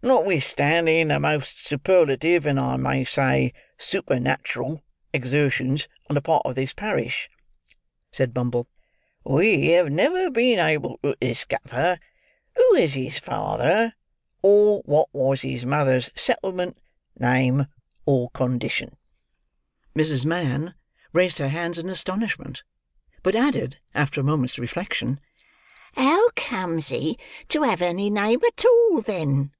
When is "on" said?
6.08-6.14